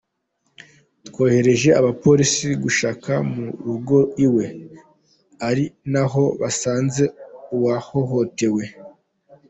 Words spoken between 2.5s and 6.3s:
gushakisha mu rugo iwe, ari naho